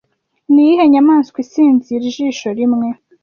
Niyihe 0.51 0.83
nyamaswa 0.93 1.37
isinzira 1.45 2.03
ijisho 2.11 2.47
rimwe 2.57 2.87